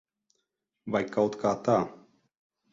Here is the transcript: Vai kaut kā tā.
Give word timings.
Vai 0.95 1.03
kaut 1.17 1.39
kā 1.45 1.53
tā. 1.71 1.79